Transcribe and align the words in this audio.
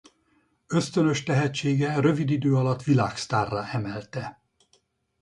Ösztönös 0.67 1.23
tehetsége 1.23 1.99
rövid 1.99 2.29
idő 2.29 2.55
alatt 2.55 2.83
világsztárrá 2.83 3.69
emelte. 3.71 4.41